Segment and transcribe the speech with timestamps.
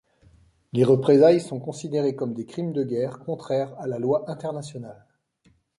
[0.73, 5.05] Les représailles sont considérées comme des crimes de guerre contraires à la loi internationale.